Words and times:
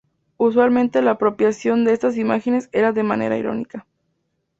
Usualmente 0.37 1.03
la 1.03 1.11
apropiación 1.11 1.83
de 1.85 1.93
estas 1.93 2.17
imágenes 2.17 2.69
era 2.73 2.91
de 2.91 3.03
manera 3.03 3.37
irónica. 3.37 3.85